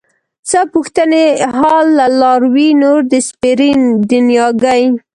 [0.49, 1.25] څه پوښتې
[1.57, 3.71] حال له لاروي نور د سپېرې
[4.09, 4.83] دنياګۍ